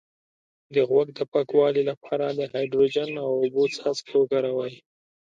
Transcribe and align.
د 0.73 0.75
غوږ 0.89 1.07
د 1.17 1.19
پاکوالي 1.31 1.83
لپاره 1.89 2.25
د 2.29 2.41
هایدروجن 2.53 3.11
او 3.23 3.29
اوبو 3.41 3.63
څاڅکي 3.75 4.15
وکاروئ 4.17 4.73